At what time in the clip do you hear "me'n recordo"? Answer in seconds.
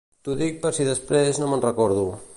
1.53-2.07